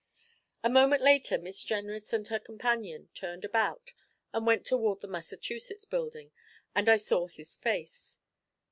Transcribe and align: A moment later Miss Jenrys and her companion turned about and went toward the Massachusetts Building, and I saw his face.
A 0.63 0.67
moment 0.67 1.03
later 1.03 1.37
Miss 1.37 1.63
Jenrys 1.63 2.11
and 2.11 2.27
her 2.29 2.39
companion 2.39 3.09
turned 3.13 3.45
about 3.45 3.93
and 4.33 4.47
went 4.47 4.65
toward 4.65 5.01
the 5.01 5.07
Massachusetts 5.07 5.85
Building, 5.85 6.31
and 6.73 6.89
I 6.89 6.97
saw 6.97 7.27
his 7.27 7.53
face. 7.55 8.17